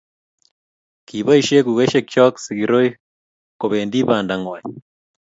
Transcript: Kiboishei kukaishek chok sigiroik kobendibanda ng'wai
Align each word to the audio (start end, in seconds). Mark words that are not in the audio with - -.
Kiboishei 1.07 1.65
kukaishek 1.65 2.05
chok 2.13 2.33
sigiroik 2.45 2.93
kobendibanda 3.59 4.33
ng'wai 4.39 4.63